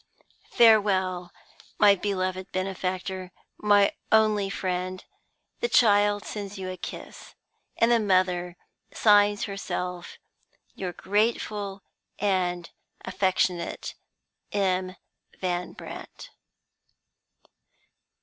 "Farewell, 0.49 1.31
my 1.77 1.93
beloved 1.93 2.51
benefactor, 2.51 3.31
my 3.59 3.91
only 4.11 4.49
friend! 4.49 5.05
The 5.59 5.69
child 5.69 6.25
sends 6.25 6.57
you 6.57 6.71
a 6.71 6.75
kiss; 6.77 7.35
and 7.77 7.91
the 7.91 7.99
mother 7.99 8.57
signs 8.91 9.43
herself 9.43 10.17
your 10.73 10.91
grateful 10.91 11.83
and 12.17 12.71
affectionate 13.05 13.93
"M. 14.51 14.95
VAN 15.39 15.73
BRANDT." 15.73 16.31